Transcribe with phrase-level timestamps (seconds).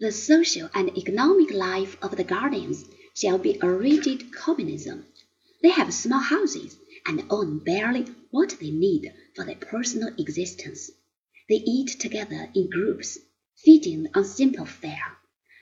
[0.00, 5.04] The social and economic life of the guardians shall be a rigid communism.
[5.62, 10.90] They have small houses and own barely what they need for their personal existence.
[11.50, 13.18] They eat together in groups,
[13.56, 15.18] feeding on simple fare.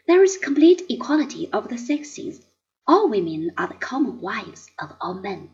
[0.06, 2.40] There is complete equality of the sexes.
[2.86, 5.50] All women are the common wives of all men.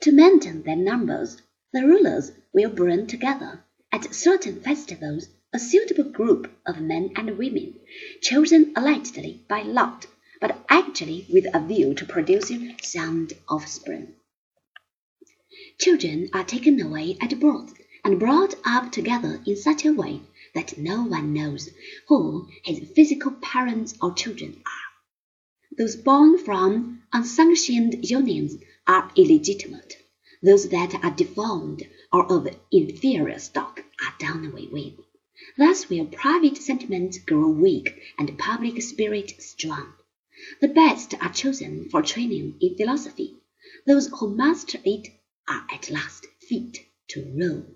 [0.00, 1.40] To maintain their numbers,
[1.72, 7.74] the rulers will bring together, at certain festivals, a suitable group of men and women,
[8.20, 10.06] chosen allegedly by lot,
[10.40, 14.14] but actually with a view to producing sound offspring.
[15.78, 17.74] Children are taken away at birth
[18.04, 20.20] and brought up together in such a way
[20.54, 21.70] that no one knows
[22.08, 24.88] who his physical parents or children are.
[25.76, 29.94] Those born from unsanctioned unions are illegitimate.
[30.42, 31.82] Those that are deformed
[32.12, 33.77] or of inferior stock
[34.20, 34.94] are done away with.
[35.56, 39.94] Thus will private sentiment grow weak and public spirit strong.
[40.60, 43.36] The best are chosen for training in philosophy.
[43.86, 45.08] Those who master it
[45.48, 46.78] are at last fit
[47.08, 47.66] to rule.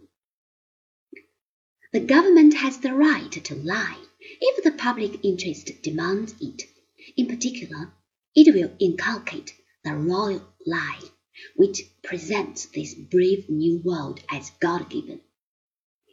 [1.93, 4.03] The government has the right to lie
[4.41, 6.63] if the public interest demands it.
[7.17, 7.93] In particular,
[8.35, 11.03] it will inculcate the royal lie,
[11.57, 15.21] which presents this brave new world as God given.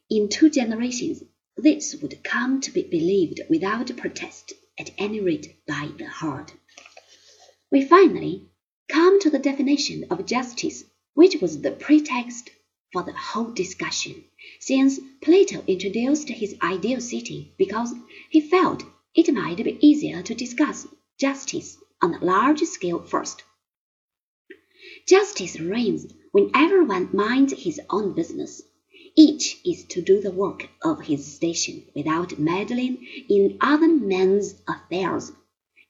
[0.10, 1.24] In two generations,
[1.56, 6.52] this would come to be believed without protest, at any rate by the herd.
[7.72, 8.50] We finally
[8.88, 12.50] come to the definition of justice which was the pretext
[12.92, 14.24] for the whole discussion,
[14.60, 17.94] since Plato introduced his ideal city because
[18.32, 20.88] he felt it might be easier to discuss
[21.20, 23.44] justice on a large scale first.
[25.08, 28.64] Justice reigns when everyone minds his own business.
[29.16, 35.32] Each is to do the work of his station without meddling in other men's affairs.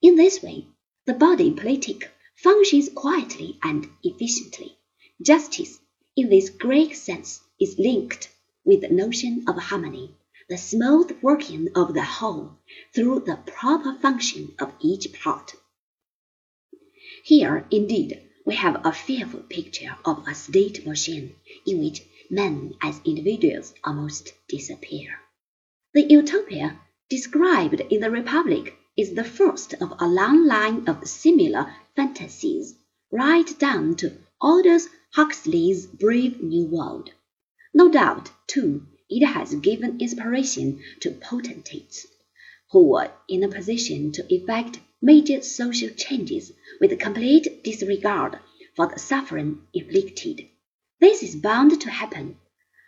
[0.02, 0.68] In this way,
[1.06, 4.78] the body politic functions quietly and efficiently.
[5.22, 5.80] Justice,
[6.16, 8.30] in this Greek sense, is linked
[8.64, 10.16] with the notion of harmony,
[10.48, 12.52] the smooth working of the whole
[12.96, 15.56] through the proper function of each part.
[17.24, 21.36] Here, indeed, we have a fearful picture of a state machine
[21.68, 25.20] in which men as individuals almost disappear.
[25.94, 26.80] The utopia
[27.10, 32.76] described in the Republic is the first of a long line of similar fantasies,
[33.12, 37.12] right down to Aldous Huxley's Brave New World.
[37.74, 42.06] No doubt, too, it has given inspiration to potentates
[42.72, 48.38] who were in a position to effect major social changes with complete disregard
[48.76, 50.48] for the suffering inflicted.
[51.02, 52.38] This is bound to happen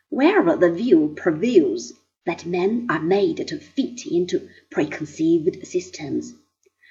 [0.10, 1.94] wherever the view prevails
[2.26, 6.34] that men are made to fit into preconceived systems,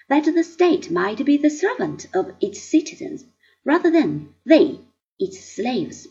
[0.09, 3.25] that the state might be the servant of its citizens
[3.65, 4.81] rather than they,
[5.19, 6.09] its slaves,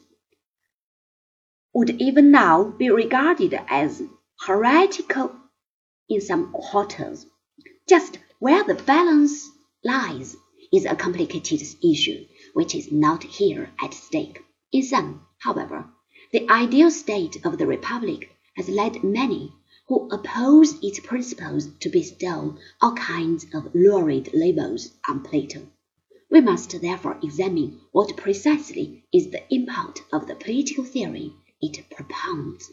[1.74, 4.04] would even now be regarded as
[4.46, 5.36] heretical
[6.08, 7.26] in some quarters.
[7.88, 9.50] Just where the balance
[9.84, 10.36] lies
[10.72, 14.44] is a complicated issue which is not here at stake.
[14.72, 15.90] In sum, however,
[16.32, 19.52] the ideal state of the Republic has led many
[19.88, 25.68] who oppose its principles to bestow all kinds of lurid labels on Plato.
[26.30, 32.72] We must therefore examine what precisely is the import of the political theory it propounds.